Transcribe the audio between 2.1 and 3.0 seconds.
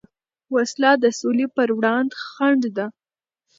خنډ ده